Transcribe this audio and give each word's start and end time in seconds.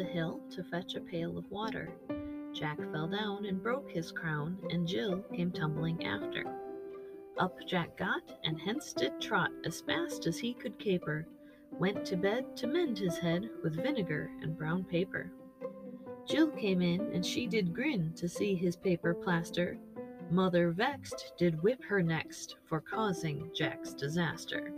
the 0.00 0.06
hill 0.06 0.40
to 0.48 0.64
fetch 0.64 0.94
a 0.94 1.00
pail 1.00 1.36
of 1.36 1.50
water. 1.50 1.92
Jack 2.54 2.78
fell 2.90 3.06
down 3.06 3.44
and 3.44 3.62
broke 3.62 3.90
his 3.90 4.10
crown, 4.10 4.56
and 4.70 4.88
Jill 4.88 5.22
came 5.34 5.50
tumbling 5.50 6.06
after. 6.06 6.42
Up 7.38 7.54
Jack 7.66 7.98
got, 7.98 8.22
and 8.42 8.58
hence 8.58 8.94
did 8.94 9.20
trot 9.20 9.50
as 9.66 9.82
fast 9.82 10.26
as 10.26 10.38
he 10.38 10.54
could 10.54 10.78
caper, 10.78 11.26
went 11.72 12.02
to 12.06 12.16
bed 12.16 12.56
to 12.56 12.66
mend 12.66 12.98
his 12.98 13.18
head 13.18 13.50
with 13.62 13.76
vinegar 13.76 14.30
and 14.40 14.56
brown 14.56 14.84
paper. 14.84 15.30
Jill 16.26 16.48
came 16.48 16.80
in, 16.80 17.02
and 17.12 17.24
she 17.24 17.46
did 17.46 17.74
grin 17.74 18.14
to 18.14 18.26
see 18.26 18.54
his 18.54 18.76
paper 18.76 19.12
plaster. 19.12 19.76
Mother 20.30 20.70
vexed 20.70 21.34
did 21.36 21.62
whip 21.62 21.84
her 21.84 22.02
next 22.02 22.56
for 22.64 22.80
causing 22.80 23.50
Jack's 23.54 23.92
disaster. 23.92 24.72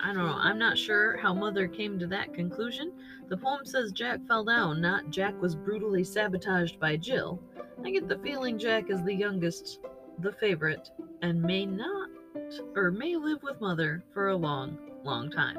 I 0.00 0.12
don't 0.12 0.26
know, 0.26 0.36
I'm 0.36 0.58
not 0.58 0.76
sure 0.76 1.16
how 1.16 1.32
Mother 1.32 1.68
came 1.68 1.98
to 1.98 2.06
that 2.08 2.34
conclusion. 2.34 2.92
The 3.28 3.36
poem 3.36 3.64
says 3.64 3.92
Jack 3.92 4.20
fell 4.26 4.44
down, 4.44 4.80
not 4.80 5.10
Jack 5.10 5.40
was 5.40 5.54
brutally 5.54 6.04
sabotaged 6.04 6.80
by 6.80 6.96
Jill. 6.96 7.40
I 7.84 7.90
get 7.90 8.08
the 8.08 8.18
feeling 8.18 8.58
Jack 8.58 8.90
is 8.90 9.02
the 9.04 9.14
youngest, 9.14 9.80
the 10.18 10.32
favorite, 10.32 10.90
and 11.22 11.40
may 11.40 11.66
not, 11.66 12.10
or 12.74 12.90
may 12.90 13.16
live 13.16 13.42
with 13.42 13.60
Mother 13.60 14.04
for 14.12 14.28
a 14.28 14.36
long, 14.36 14.78
long 15.04 15.30
time. 15.30 15.58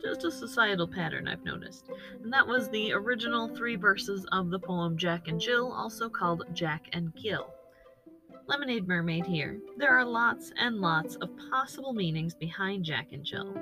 Just 0.00 0.24
a 0.24 0.30
societal 0.30 0.86
pattern 0.86 1.26
I've 1.26 1.44
noticed. 1.44 1.90
And 2.22 2.32
that 2.32 2.46
was 2.46 2.68
the 2.68 2.92
original 2.92 3.48
three 3.48 3.76
verses 3.76 4.26
of 4.30 4.50
the 4.50 4.58
poem 4.60 4.96
Jack 4.96 5.26
and 5.26 5.40
Jill, 5.40 5.72
also 5.72 6.08
called 6.08 6.44
Jack 6.52 6.86
and 6.92 7.12
Gill. 7.14 7.55
Lemonade 8.48 8.86
Mermaid 8.86 9.26
here. 9.26 9.58
There 9.76 9.90
are 9.90 10.04
lots 10.04 10.52
and 10.56 10.76
lots 10.76 11.16
of 11.16 11.30
possible 11.50 11.92
meanings 11.92 12.32
behind 12.32 12.84
Jack 12.84 13.08
and 13.10 13.24
Jill. 13.24 13.52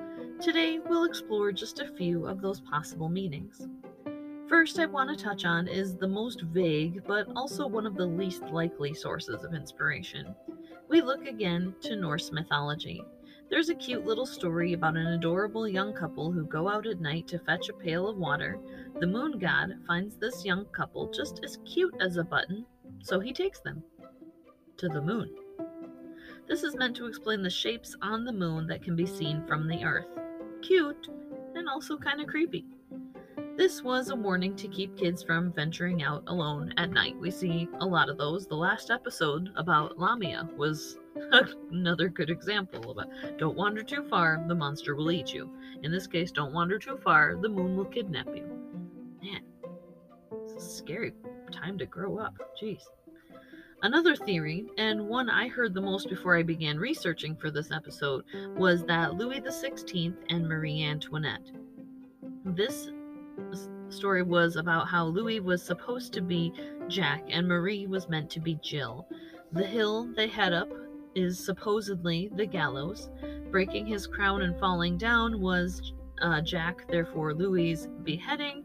Today, 0.42 0.78
we'll 0.78 1.04
explore 1.04 1.52
just 1.52 1.80
a 1.80 1.88
few 1.96 2.26
of 2.26 2.42
those 2.42 2.60
possible 2.60 3.08
meanings. 3.08 3.66
First, 4.46 4.78
I 4.78 4.84
want 4.84 5.08
to 5.08 5.24
touch 5.24 5.46
on 5.46 5.68
is 5.68 5.96
the 5.96 6.06
most 6.06 6.42
vague, 6.42 7.02
but 7.06 7.26
also 7.34 7.66
one 7.66 7.86
of 7.86 7.96
the 7.96 8.04
least 8.04 8.42
likely 8.42 8.92
sources 8.92 9.42
of 9.42 9.54
inspiration. 9.54 10.34
We 10.90 11.00
look 11.00 11.26
again 11.26 11.74
to 11.84 11.96
Norse 11.96 12.30
mythology. 12.30 13.02
There's 13.48 13.70
a 13.70 13.74
cute 13.74 14.04
little 14.04 14.26
story 14.26 14.74
about 14.74 14.98
an 14.98 15.06
adorable 15.06 15.66
young 15.66 15.94
couple 15.94 16.30
who 16.30 16.44
go 16.44 16.68
out 16.68 16.86
at 16.86 17.00
night 17.00 17.26
to 17.28 17.38
fetch 17.38 17.70
a 17.70 17.72
pail 17.72 18.06
of 18.06 18.18
water. 18.18 18.58
The 19.00 19.06
moon 19.06 19.38
god 19.38 19.78
finds 19.86 20.16
this 20.16 20.44
young 20.44 20.66
couple 20.66 21.10
just 21.10 21.40
as 21.42 21.58
cute 21.64 21.94
as 22.00 22.18
a 22.18 22.24
button, 22.24 22.66
so 23.00 23.18
he 23.18 23.32
takes 23.32 23.60
them 23.60 23.82
to 24.78 24.88
the 24.88 25.00
moon. 25.00 25.30
This 26.46 26.62
is 26.62 26.76
meant 26.76 26.96
to 26.96 27.06
explain 27.06 27.42
the 27.42 27.50
shapes 27.50 27.96
on 28.02 28.24
the 28.24 28.32
moon 28.32 28.66
that 28.66 28.82
can 28.82 28.94
be 28.94 29.06
seen 29.06 29.44
from 29.46 29.66
the 29.66 29.82
Earth. 29.84 30.06
Cute, 30.62 31.08
and 31.54 31.68
also 31.68 31.96
kind 31.96 32.20
of 32.20 32.26
creepy. 32.26 32.66
This 33.56 33.82
was 33.82 34.10
a 34.10 34.16
warning 34.16 34.56
to 34.56 34.68
keep 34.68 34.96
kids 34.96 35.22
from 35.22 35.52
venturing 35.52 36.02
out 36.02 36.24
alone 36.26 36.74
at 36.76 36.90
night. 36.90 37.16
We 37.20 37.30
see 37.30 37.68
a 37.78 37.86
lot 37.86 38.08
of 38.08 38.18
those. 38.18 38.46
The 38.46 38.56
last 38.56 38.90
episode 38.90 39.50
about 39.54 39.96
Lamia 39.96 40.48
was 40.56 40.98
another 41.70 42.08
good 42.08 42.30
example 42.30 42.98
of. 42.98 43.38
Don't 43.38 43.56
wander 43.56 43.84
too 43.84 44.02
far, 44.10 44.44
the 44.48 44.54
monster 44.56 44.96
will 44.96 45.12
eat 45.12 45.32
you. 45.32 45.48
In 45.82 45.92
this 45.92 46.08
case, 46.08 46.32
don't 46.32 46.52
wander 46.52 46.80
too 46.80 46.98
far, 47.04 47.36
the 47.40 47.48
moon 47.48 47.76
will 47.76 47.84
kidnap 47.84 48.26
you. 48.34 48.44
Man, 49.22 49.40
it's 50.42 50.52
a 50.54 50.60
scary 50.60 51.12
time 51.52 51.78
to 51.78 51.86
grow 51.86 52.18
up. 52.18 52.34
Jeez. 52.60 52.82
Another 53.84 54.16
theory, 54.16 54.64
and 54.78 55.08
one 55.08 55.28
I 55.28 55.46
heard 55.46 55.74
the 55.74 55.80
most 55.82 56.08
before 56.08 56.38
I 56.38 56.42
began 56.42 56.78
researching 56.78 57.36
for 57.36 57.50
this 57.50 57.70
episode, 57.70 58.24
was 58.56 58.82
that 58.84 59.16
Louis 59.16 59.42
XVI 59.42 60.16
and 60.30 60.48
Marie 60.48 60.82
Antoinette. 60.82 61.50
This 62.46 62.88
story 63.90 64.22
was 64.22 64.56
about 64.56 64.88
how 64.88 65.04
Louis 65.04 65.40
was 65.40 65.62
supposed 65.62 66.14
to 66.14 66.22
be 66.22 66.50
Jack 66.88 67.24
and 67.28 67.46
Marie 67.46 67.86
was 67.86 68.08
meant 68.08 68.30
to 68.30 68.40
be 68.40 68.58
Jill. 68.62 69.06
The 69.52 69.66
hill 69.66 70.10
they 70.16 70.28
head 70.28 70.54
up 70.54 70.70
is 71.14 71.38
supposedly 71.38 72.30
the 72.36 72.46
gallows. 72.46 73.10
Breaking 73.50 73.84
his 73.84 74.06
crown 74.06 74.40
and 74.40 74.58
falling 74.58 74.96
down 74.96 75.42
was 75.42 75.92
uh, 76.22 76.40
Jack, 76.40 76.88
therefore 76.88 77.34
Louis' 77.34 77.86
beheading 78.02 78.64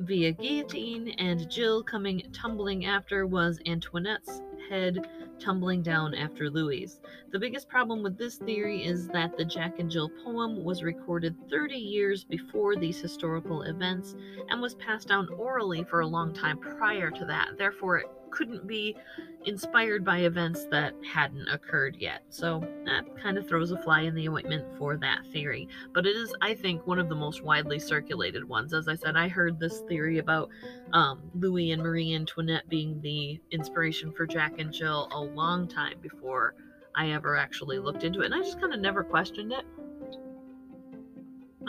via 0.00 0.32
guillotine, 0.32 1.14
and 1.16 1.50
Jill 1.50 1.82
coming 1.82 2.22
tumbling 2.34 2.84
after 2.84 3.26
was 3.26 3.58
Antoinette's 3.64 4.42
head 4.70 5.06
tumbling 5.40 5.82
down 5.82 6.14
after 6.14 6.48
Louis. 6.48 7.00
The 7.32 7.38
biggest 7.38 7.68
problem 7.68 8.02
with 8.02 8.16
this 8.16 8.36
theory 8.36 8.84
is 8.84 9.08
that 9.08 9.36
the 9.36 9.44
Jack 9.44 9.78
and 9.78 9.90
Jill 9.90 10.10
poem 10.24 10.64
was 10.64 10.82
recorded 10.82 11.34
30 11.50 11.74
years 11.76 12.24
before 12.24 12.76
these 12.76 13.00
historical 13.00 13.62
events 13.62 14.14
and 14.48 14.62
was 14.62 14.74
passed 14.76 15.08
down 15.08 15.28
orally 15.36 15.84
for 15.84 16.00
a 16.00 16.06
long 16.06 16.32
time 16.32 16.58
prior 16.58 17.10
to 17.10 17.24
that. 17.26 17.58
Therefore, 17.58 17.98
it 17.98 18.06
couldn't 18.30 18.66
be 18.66 18.96
inspired 19.44 20.04
by 20.04 20.18
events 20.18 20.66
that 20.70 20.94
hadn't 21.04 21.48
occurred 21.48 21.96
yet. 21.98 22.22
So 22.28 22.66
that 22.84 23.04
kind 23.22 23.38
of 23.38 23.48
throws 23.48 23.70
a 23.70 23.82
fly 23.82 24.02
in 24.02 24.14
the 24.14 24.28
ointment 24.28 24.64
for 24.76 24.96
that 24.98 25.26
theory. 25.32 25.68
But 25.92 26.06
it 26.06 26.16
is, 26.16 26.34
I 26.40 26.54
think, 26.54 26.86
one 26.86 26.98
of 26.98 27.08
the 27.08 27.14
most 27.14 27.42
widely 27.42 27.78
circulated 27.78 28.48
ones. 28.48 28.74
As 28.74 28.88
I 28.88 28.94
said, 28.94 29.16
I 29.16 29.28
heard 29.28 29.58
this 29.58 29.80
theory 29.88 30.18
about 30.18 30.50
um, 30.92 31.22
Louis 31.34 31.72
and 31.72 31.82
Marie 31.82 32.14
Antoinette 32.14 32.68
being 32.68 33.00
the 33.00 33.40
inspiration 33.50 34.12
for 34.12 34.26
Jack 34.26 34.58
and 34.58 34.72
Jill 34.72 35.08
a 35.12 35.20
long 35.20 35.66
time 35.68 35.98
before 36.00 36.54
I 36.94 37.10
ever 37.10 37.36
actually 37.36 37.78
looked 37.78 38.04
into 38.04 38.20
it. 38.20 38.26
And 38.26 38.34
I 38.34 38.40
just 38.40 38.60
kind 38.60 38.74
of 38.74 38.80
never 38.80 39.04
questioned 39.04 39.52
it. 39.52 39.64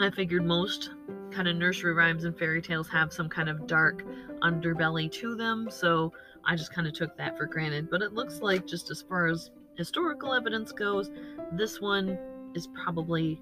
I 0.00 0.10
figured 0.10 0.44
most 0.44 0.90
kind 1.32 1.48
of 1.48 1.56
nursery 1.56 1.92
rhymes 1.92 2.24
and 2.24 2.38
fairy 2.38 2.62
tales 2.62 2.88
have 2.88 3.12
some 3.12 3.28
kind 3.28 3.48
of 3.48 3.66
dark 3.66 4.04
underbelly 4.42 5.10
to 5.12 5.34
them, 5.34 5.68
so 5.70 6.12
I 6.44 6.56
just 6.56 6.72
kind 6.72 6.86
of 6.86 6.92
took 6.92 7.16
that 7.16 7.36
for 7.36 7.46
granted. 7.46 7.90
But 7.90 8.02
it 8.02 8.12
looks 8.12 8.40
like, 8.40 8.66
just 8.66 8.90
as 8.90 9.02
far 9.02 9.26
as 9.26 9.50
historical 9.76 10.34
evidence 10.34 10.72
goes, 10.72 11.10
this 11.52 11.80
one 11.80 12.18
is 12.54 12.68
probably, 12.68 13.40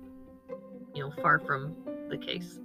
you 0.95 1.03
know, 1.03 1.13
far 1.21 1.39
from 1.41 1.75
the 2.09 2.17
case. 2.17 2.61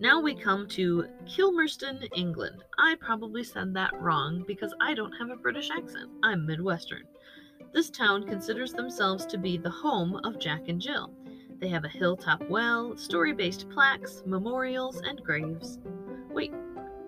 Now 0.00 0.20
we 0.20 0.34
come 0.34 0.66
to 0.70 1.06
Kilmersdon, 1.26 2.08
England. 2.16 2.64
I 2.78 2.96
probably 3.00 3.44
said 3.44 3.72
that 3.74 3.92
wrong 4.00 4.44
because 4.48 4.74
I 4.80 4.94
don't 4.94 5.12
have 5.12 5.30
a 5.30 5.36
British 5.36 5.70
accent. 5.70 6.10
I'm 6.24 6.44
Midwestern. 6.44 7.04
This 7.72 7.88
town 7.88 8.26
considers 8.26 8.72
themselves 8.72 9.24
to 9.26 9.38
be 9.38 9.56
the 9.56 9.70
home 9.70 10.20
of 10.24 10.40
Jack 10.40 10.68
and 10.68 10.80
Jill. 10.80 11.12
They 11.62 11.68
have 11.68 11.84
a 11.84 11.88
hilltop 11.88 12.42
well, 12.48 12.96
story 12.96 13.32
based 13.32 13.70
plaques, 13.70 14.24
memorials, 14.26 15.00
and 15.00 15.22
graves. 15.22 15.78
Wait, 16.28 16.52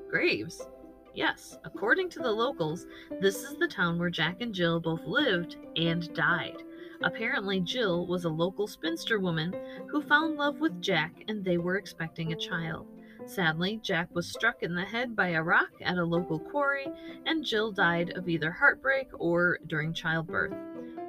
graves? 0.09 0.65
Yes, 1.13 1.59
according 1.65 2.09
to 2.11 2.21
the 2.21 2.31
locals, 2.31 2.87
this 3.21 3.43
is 3.43 3.57
the 3.57 3.67
town 3.67 3.99
where 3.99 4.11
Jack 4.11 4.43
and 4.43 4.55
Jill 4.55 4.79
both 4.79 5.05
lived 5.07 5.57
and 5.75 6.15
died. 6.15 6.63
Apparently, 7.03 7.59
Jill 7.59 8.07
was 8.07 8.27
a 8.27 8.29
local 8.29 8.69
spinster 8.69 9.19
woman 9.19 9.53
who 9.89 10.01
found 10.01 10.37
love 10.37 10.61
with 10.61 10.81
Jack 10.81 11.25
and 11.27 11.45
they 11.45 11.59
were 11.59 11.77
expecting 11.77 12.33
a 12.33 12.37
child. 12.37 12.87
Sadly, 13.27 13.81
Jack 13.83 14.15
was 14.15 14.31
struck 14.31 14.63
in 14.63 14.77
the 14.77 14.85
head 14.85 15.17
by 15.17 15.31
a 15.31 15.43
rock 15.43 15.73
at 15.81 15.99
a 15.99 16.05
local 16.05 16.39
quarry, 16.39 16.87
and 17.27 17.45
Jill 17.45 17.73
died 17.73 18.17
of 18.17 18.29
either 18.29 18.53
heartbreak 18.53 19.09
or 19.15 19.59
during 19.67 19.93
childbirth. 19.93 20.55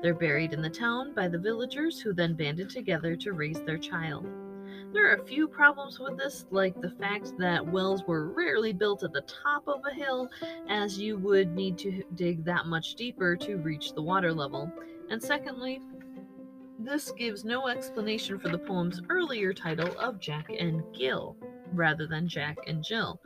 They're 0.02 0.14
buried 0.14 0.54
in 0.54 0.62
the 0.62 0.70
town 0.70 1.14
by 1.14 1.28
the 1.28 1.40
villagers 1.40 2.00
who 2.00 2.14
then 2.14 2.36
banded 2.36 2.70
together 2.70 3.16
to 3.16 3.34
raise 3.34 3.62
their 3.62 3.78
child. 3.78 4.28
There 4.94 5.12
are 5.12 5.16
a 5.16 5.26
few 5.26 5.48
problems 5.48 6.00
with 6.00 6.18
this, 6.18 6.46
like 6.52 6.80
the 6.80 6.92
fact 6.92 7.34
that 7.38 7.66
wells 7.66 8.04
were 8.06 8.30
rarely 8.30 8.72
built 8.72 9.04
at 9.04 9.12
the 9.12 9.26
top 9.44 9.68
of 9.68 9.82
a 9.86 9.94
hill, 9.94 10.30
as 10.70 10.98
you 10.98 11.18
would 11.18 11.54
need 11.54 11.78
to 11.80 12.04
dig 12.16 12.46
that 12.46 12.68
much 12.68 12.96
deeper 12.96 13.36
to 13.38 13.58
reach 13.58 13.94
the 13.94 14.02
water 14.02 14.32
level. 14.32 14.72
And 15.10 15.22
secondly, 15.22 15.82
this 16.80 17.12
gives 17.12 17.44
no 17.44 17.68
explanation 17.68 18.40
for 18.40 18.50
the 18.50 18.58
poem's 18.58 19.02
earlier 19.10 19.54
title 19.54 19.98
of 20.00 20.20
Jack 20.20 20.50
and 20.50 20.84
Gill, 20.94 21.36
rather 21.74 22.08
than 22.08 22.28
Jack 22.28 22.58
and 22.68 22.84
Jill. 22.84 23.20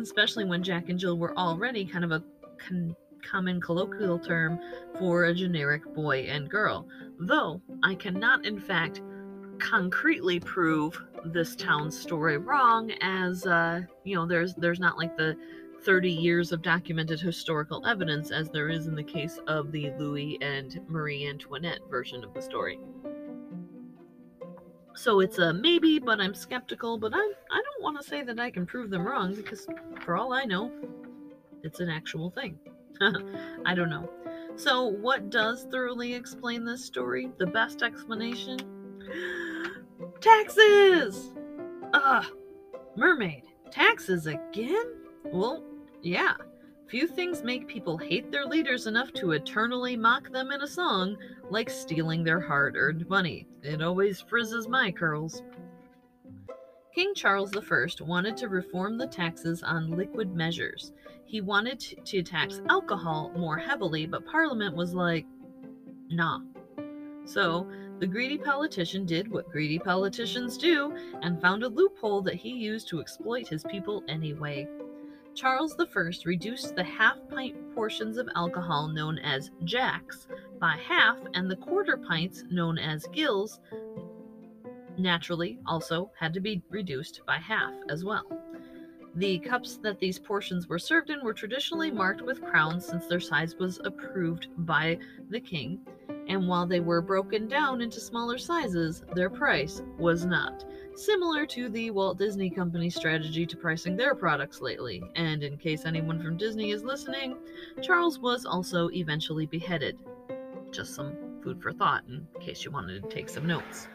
Especially 0.00 0.44
when 0.44 0.62
Jack 0.62 0.88
and 0.88 0.98
Jill 0.98 1.18
were 1.18 1.36
already 1.36 1.84
kind 1.84 2.04
of 2.04 2.12
a 2.12 2.22
con- 2.58 2.96
common 3.24 3.60
colloquial 3.60 4.18
term 4.18 4.58
for 4.98 5.24
a 5.24 5.34
generic 5.34 5.82
boy 5.94 6.20
and 6.28 6.48
girl. 6.48 6.86
Though 7.18 7.60
I 7.82 7.94
cannot, 7.94 8.44
in 8.44 8.60
fact, 8.60 9.00
concretely 9.58 10.40
prove 10.40 11.00
this 11.24 11.56
town's 11.56 11.98
story 11.98 12.36
wrong 12.36 12.90
as 13.00 13.46
uh, 13.46 13.80
you 14.04 14.14
know 14.14 14.26
there's 14.26 14.54
there's 14.54 14.80
not 14.80 14.98
like 14.98 15.16
the 15.16 15.36
30 15.84 16.10
years 16.10 16.50
of 16.50 16.62
documented 16.62 17.20
historical 17.20 17.86
evidence 17.86 18.30
as 18.30 18.48
there 18.48 18.70
is 18.70 18.86
in 18.86 18.94
the 18.94 19.02
case 19.02 19.38
of 19.46 19.70
the 19.70 19.90
Louis 19.98 20.38
and 20.40 20.80
Marie 20.88 21.28
Antoinette 21.28 21.80
version 21.90 22.24
of 22.24 22.32
the 22.32 22.40
story. 22.40 22.78
So 24.94 25.20
it's 25.20 25.38
a 25.38 25.52
maybe, 25.52 25.98
but 25.98 26.20
I'm 26.20 26.34
skeptical, 26.34 26.98
but 26.98 27.12
I 27.14 27.18
I 27.18 27.62
don't 27.62 27.82
want 27.82 28.00
to 28.00 28.08
say 28.08 28.22
that 28.22 28.38
I 28.38 28.50
can 28.50 28.64
prove 28.64 28.90
them 28.90 29.06
wrong 29.06 29.34
because 29.34 29.66
for 30.04 30.16
all 30.16 30.32
I 30.32 30.44
know, 30.44 30.70
it's 31.62 31.80
an 31.80 31.88
actual 31.88 32.30
thing. 32.30 32.58
I 33.66 33.74
don't 33.74 33.90
know. 33.90 34.08
So 34.56 34.84
what 34.84 35.30
does 35.30 35.66
thoroughly 35.70 36.14
explain 36.14 36.64
this 36.64 36.84
story? 36.84 37.30
The 37.38 37.46
best 37.46 37.82
explanation? 37.82 38.58
Taxes! 40.20 41.32
Ugh, 41.92 42.24
mermaid, 42.96 43.44
taxes 43.70 44.26
again? 44.26 44.86
Well, 45.24 45.64
yeah. 46.02 46.34
Few 46.86 47.08
things 47.08 47.42
make 47.42 47.66
people 47.66 47.96
hate 47.96 48.30
their 48.30 48.46
leaders 48.46 48.86
enough 48.86 49.12
to 49.14 49.32
eternally 49.32 49.96
mock 49.96 50.30
them 50.30 50.52
in 50.52 50.62
a 50.62 50.66
song 50.66 51.16
like 51.50 51.70
stealing 51.70 52.22
their 52.22 52.40
hard 52.40 52.76
earned 52.76 53.08
money. 53.08 53.46
It 53.62 53.82
always 53.82 54.20
frizzes 54.20 54.68
my 54.68 54.92
curls. 54.92 55.42
King 56.94 57.12
Charles 57.12 57.56
I 57.56 58.04
wanted 58.04 58.36
to 58.36 58.48
reform 58.48 58.96
the 58.96 59.08
taxes 59.08 59.64
on 59.64 59.96
liquid 59.96 60.32
measures. 60.32 60.92
He 61.24 61.40
wanted 61.40 61.80
to 61.80 62.22
tax 62.22 62.60
alcohol 62.68 63.32
more 63.36 63.58
heavily, 63.58 64.06
but 64.06 64.24
Parliament 64.24 64.76
was 64.76 64.94
like, 64.94 65.26
nah. 66.08 66.38
So, 67.24 67.68
the 67.98 68.06
greedy 68.06 68.38
politician 68.38 69.06
did 69.06 69.28
what 69.28 69.50
greedy 69.50 69.80
politicians 69.80 70.56
do 70.56 70.94
and 71.20 71.40
found 71.40 71.64
a 71.64 71.68
loophole 71.68 72.22
that 72.22 72.36
he 72.36 72.50
used 72.50 72.86
to 72.88 73.00
exploit 73.00 73.48
his 73.48 73.64
people 73.64 74.04
anyway. 74.06 74.68
Charles 75.34 75.74
I 75.80 76.26
reduced 76.26 76.76
the 76.76 76.84
half 76.84 77.16
pint 77.28 77.56
portions 77.74 78.18
of 78.18 78.28
alcohol 78.36 78.86
known 78.86 79.18
as 79.18 79.50
jacks 79.64 80.28
by 80.60 80.76
half 80.76 81.18
and 81.34 81.50
the 81.50 81.56
quarter 81.56 81.96
pints 81.96 82.44
known 82.50 82.78
as 82.78 83.08
gills 83.12 83.58
naturally 84.98 85.58
also 85.66 86.10
had 86.18 86.32
to 86.34 86.40
be 86.40 86.62
reduced 86.70 87.20
by 87.26 87.36
half 87.36 87.72
as 87.88 88.04
well. 88.04 88.26
The 89.16 89.38
cups 89.38 89.76
that 89.78 90.00
these 90.00 90.18
portions 90.18 90.66
were 90.66 90.78
served 90.78 91.10
in 91.10 91.22
were 91.22 91.32
traditionally 91.32 91.90
marked 91.90 92.22
with 92.22 92.42
crowns 92.42 92.84
since 92.84 93.06
their 93.06 93.20
size 93.20 93.54
was 93.56 93.80
approved 93.84 94.48
by 94.58 94.98
the 95.30 95.40
king, 95.40 95.78
and 96.26 96.48
while 96.48 96.66
they 96.66 96.80
were 96.80 97.00
broken 97.00 97.46
down 97.46 97.80
into 97.80 98.00
smaller 98.00 98.38
sizes, 98.38 99.04
their 99.14 99.30
price 99.30 99.82
was 99.98 100.24
not. 100.24 100.64
Similar 100.96 101.46
to 101.46 101.68
the 101.68 101.90
Walt 101.90 102.18
Disney 102.18 102.50
Company 102.50 102.88
strategy 102.88 103.46
to 103.46 103.56
pricing 103.56 103.96
their 103.96 104.14
products 104.14 104.60
lately. 104.60 105.02
And 105.16 105.42
in 105.42 105.58
case 105.58 105.84
anyone 105.84 106.22
from 106.22 106.36
Disney 106.36 106.70
is 106.70 106.84
listening, 106.84 107.36
Charles 107.82 108.18
was 108.18 108.44
also 108.44 108.88
eventually 108.90 109.46
beheaded. 109.46 109.98
Just 110.70 110.94
some 110.94 111.14
food 111.42 111.60
for 111.60 111.72
thought 111.72 112.04
in 112.08 112.26
case 112.40 112.64
you 112.64 112.70
wanted 112.70 113.02
to 113.02 113.08
take 113.08 113.28
some 113.28 113.46
notes. 113.46 113.88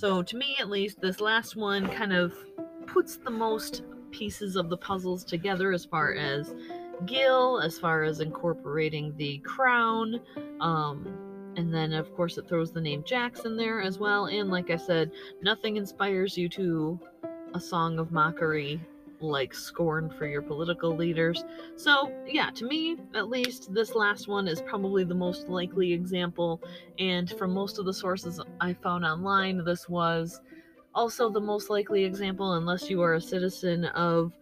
So, 0.00 0.22
to 0.22 0.34
me 0.34 0.56
at 0.58 0.70
least, 0.70 1.02
this 1.02 1.20
last 1.20 1.56
one 1.56 1.86
kind 1.86 2.14
of 2.14 2.32
puts 2.86 3.18
the 3.18 3.30
most 3.30 3.82
pieces 4.10 4.56
of 4.56 4.70
the 4.70 4.76
puzzles 4.78 5.24
together 5.24 5.72
as 5.72 5.84
far 5.84 6.14
as 6.14 6.54
Gil, 7.04 7.60
as 7.60 7.78
far 7.78 8.04
as 8.04 8.20
incorporating 8.20 9.14
the 9.18 9.36
crown. 9.44 10.18
Um, 10.58 11.52
and 11.58 11.74
then, 11.74 11.92
of 11.92 12.16
course, 12.16 12.38
it 12.38 12.48
throws 12.48 12.72
the 12.72 12.80
name 12.80 13.04
Jackson 13.04 13.58
there 13.58 13.82
as 13.82 13.98
well. 13.98 14.24
And 14.24 14.48
like 14.48 14.70
I 14.70 14.76
said, 14.76 15.10
nothing 15.42 15.76
inspires 15.76 16.34
you 16.34 16.48
to 16.48 16.98
a 17.52 17.60
song 17.60 17.98
of 17.98 18.10
mockery 18.10 18.80
like 19.20 19.54
scorn 19.54 20.10
for 20.10 20.26
your 20.26 20.42
political 20.42 20.96
leaders. 20.96 21.44
So, 21.76 22.12
yeah, 22.26 22.50
to 22.50 22.66
me, 22.66 22.96
at 23.14 23.28
least, 23.28 23.72
this 23.72 23.94
last 23.94 24.28
one 24.28 24.48
is 24.48 24.62
probably 24.62 25.04
the 25.04 25.14
most 25.14 25.48
likely 25.48 25.92
example. 25.92 26.60
And 26.98 27.30
from 27.30 27.52
most 27.52 27.78
of 27.78 27.84
the 27.84 27.94
sources 27.94 28.40
I 28.60 28.74
found 28.74 29.04
online, 29.04 29.64
this 29.64 29.88
was 29.88 30.40
also 30.94 31.30
the 31.30 31.40
most 31.40 31.70
likely 31.70 32.04
example, 32.04 32.54
unless 32.54 32.90
you 32.90 33.02
are 33.02 33.14
a 33.14 33.20
citizen 33.20 33.86
of 33.86 34.32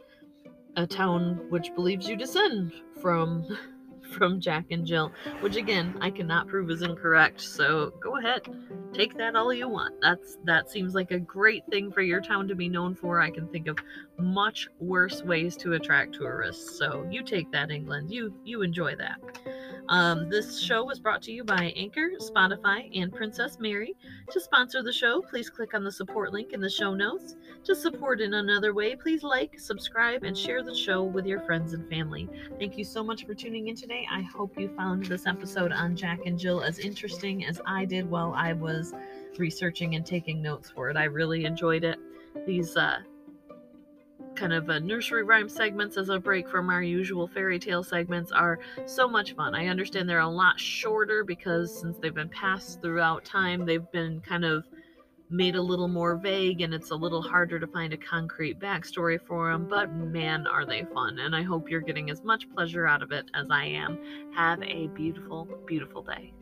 a 0.77 0.87
town 0.87 1.41
which 1.51 1.75
believes 1.75 2.09
you 2.09 2.17
descend 2.17 2.73
from 3.01 3.47
from 4.11 4.41
Jack 4.41 4.67
and 4.71 4.87
Jill, 4.87 5.13
which 5.41 5.57
again 5.57 5.97
I 6.01 6.11
cannot 6.11 6.49
prove 6.49 6.71
is 6.71 6.83
incorrect. 6.83 7.41
So 7.41 7.93
go 8.01 8.19
ahead, 8.19 8.43
take 8.93 9.17
that 9.19 9.37
all 9.37 9.53
you 9.53 9.69
want. 9.69 9.95
That's 10.01 10.39
that 10.45 10.71
seems 10.71 10.95
like 10.95 11.11
a 11.11 11.19
great 11.19 11.63
thing 11.71 11.93
for 11.93 12.03
your 12.03 12.21
town 12.21 12.49
to 12.49 12.55
be 12.55 12.69
known 12.69 12.95
for. 12.95 13.21
I 13.21 13.31
can 13.31 13.49
think 13.49 13.69
of 13.69 13.79
much 14.19 14.69
worse 14.81 15.23
ways 15.23 15.57
to 15.59 15.75
attract 15.75 16.15
tourists. 16.15 16.79
So 16.79 17.07
you 17.11 17.23
take 17.23 17.51
that, 17.53 17.71
England. 17.71 18.11
You 18.11 18.35
you 18.45 18.63
enjoy 18.63 18.97
that. 18.97 19.19
Um, 19.89 20.29
this 20.29 20.61
show 20.61 20.85
was 20.85 21.01
brought 21.01 21.23
to 21.23 21.33
you 21.33 21.45
by 21.45 21.73
Anchor, 21.75 22.11
Spotify, 22.21 22.91
and 22.95 23.13
Princess 23.13 23.59
Mary. 23.59 23.97
To 24.31 24.41
sponsor 24.41 24.83
the 24.83 24.93
show, 24.93 25.23
please 25.23 25.49
click 25.49 25.73
on 25.73 25.83
the 25.83 25.91
support 25.91 26.33
link 26.33 26.53
in 26.53 26.61
the 26.61 26.69
show 26.69 26.95
notes. 26.95 27.37
To 27.65 27.75
support 27.75 28.21
in 28.21 28.35
another 28.35 28.75
way, 28.75 28.95
please 28.97 29.23
like, 29.23 29.59
subscribe, 29.59 30.25
and 30.25 30.37
share 30.37 30.63
the 30.63 30.75
show 30.75 31.03
with 31.03 31.25
your 31.25 31.41
friends 31.41 31.73
and 31.73 31.89
family. 31.89 32.29
Thank 32.59 32.77
you 32.77 32.85
so 32.85 33.03
much 33.03 33.25
for 33.25 33.35
tuning 33.35 33.69
in 33.69 33.77
today. 33.77 34.07
I 34.11 34.21
hope 34.23 34.59
you 34.59 34.69
found 34.77 35.07
this 35.07 35.27
episode 35.27 35.73
on 35.73 35.97
Jack 35.97 36.21
and 36.27 36.39
Jill 36.39 36.61
as 36.61 36.79
interesting 36.79 37.47
as 37.47 37.59
I 37.65 37.87
did 37.87 38.11
while 38.11 38.35
I 38.37 38.53
was 38.53 38.93
researching 39.39 39.95
and 39.95 40.05
taking 40.05 40.43
notes 40.43 40.71
for 40.71 40.91
it. 40.91 40.97
I 40.99 41.05
really 41.05 41.47
enjoyed 41.47 41.85
it. 41.85 41.99
These 42.47 42.77
uh, 42.77 42.99
kind 44.35 44.53
of 44.53 44.69
uh, 44.71 44.79
nursery 44.79 45.23
rhyme 45.23 45.49
segments 45.49 45.97
as 45.97 46.09
a 46.09 46.19
break 46.19 46.49
from 46.49 46.71
our 46.71 46.83
usual 46.83 47.27
fairy 47.29 47.59
tale 47.59 47.83
segments 47.83 48.33
are 48.33 48.59
so 48.87 49.09
much 49.09 49.35
fun. 49.35 49.55
I 49.55 49.67
understand 49.67 50.09
they're 50.09 50.21
a 50.21 50.29
lot 50.29 50.59
shorter 50.59 51.25
because 51.25 51.81
since 51.81 51.99
they've 51.99 52.15
been 52.15 52.29
passed 52.29 52.81
throughout 52.81 53.25
time, 53.25 53.67
they've 53.67 53.91
been 53.93 54.21
kind 54.21 54.45
of 54.45 54.65
made 55.31 55.57
a 55.57 55.63
little 55.63 55.89
more 55.89 56.17
vague 56.17 56.61
and 56.61 56.73
it's 56.73 56.91
a 56.91 56.95
little 56.97 57.23
harder 57.23 57.59
to 57.59 57.67
find 57.67 57.93
a 57.93 57.97
concrete 57.97 58.59
backstory 58.59 59.19
for 59.27 59.51
them, 59.51 59.67
but 59.69 59.93
man, 59.93 60.47
are 60.47 60.65
they 60.65 60.85
fun. 60.95 61.19
And 61.19 61.35
I 61.37 61.43
hope 61.43 61.71
you're 61.71 61.81
getting 61.81 62.11
as 62.11 62.23
much 62.23 62.49
pleasure 62.51 62.87
out 62.87 63.03
of 63.03 63.13
it 63.13 63.31
as 63.35 63.47
I 63.51 63.65
am. 63.65 63.99
Have 64.35 64.63
a 64.63 64.89
beautiful, 64.89 65.47
beautiful 65.67 66.03
day. 66.03 66.33